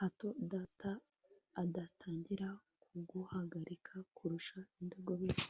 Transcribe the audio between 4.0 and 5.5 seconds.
kurusha indogobe ze